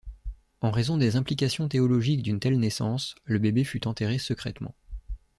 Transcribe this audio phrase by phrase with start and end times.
[0.61, 4.73] En raison des implications théologiques d’une telle naissance, le bébé fut enterré secrètement.